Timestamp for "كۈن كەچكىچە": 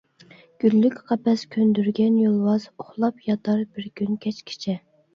4.01-4.81